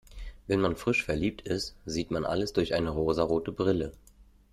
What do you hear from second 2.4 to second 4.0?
durch eine rosarote Brille.